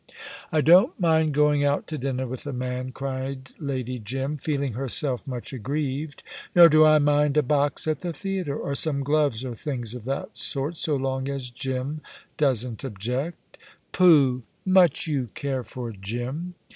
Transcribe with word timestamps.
"I 0.51 0.61
don't 0.61 0.99
mind 0.99 1.35
going 1.35 1.63
out 1.63 1.85
to 1.89 1.97
dinner 1.99 2.25
with 2.25 2.47
a 2.47 2.51
man," 2.53 2.91
cried 2.91 3.51
Lady 3.59 3.99
Jim, 3.99 4.35
feeling 4.35 4.73
herself 4.73 5.27
much 5.27 5.53
aggrieved, 5.53 6.23
"nor 6.55 6.69
do 6.69 6.83
I 6.83 6.97
mind 6.97 7.37
a 7.37 7.43
box 7.43 7.87
at 7.87 7.99
the 7.99 8.11
theatre, 8.11 8.57
or 8.57 8.73
some 8.73 9.03
gloves 9.03 9.45
or 9.45 9.53
things 9.53 9.93
of 9.93 10.05
that 10.05 10.39
sort, 10.39 10.75
so 10.75 10.95
long 10.95 11.29
as 11.29 11.51
Jim 11.51 12.01
doesn't 12.35 12.83
object.' 12.83 13.59
"Pooh! 13.91 14.41
Much 14.65 15.05
you 15.05 15.29
care 15.35 15.63
for 15.63 15.91
Jim." 15.91 16.55